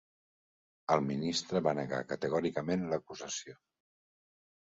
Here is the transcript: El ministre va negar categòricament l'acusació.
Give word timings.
El 0.93 1.01
ministre 1.09 1.59
va 1.67 1.73
negar 1.79 1.99
categòricament 2.13 2.87
l'acusació. 2.93 3.57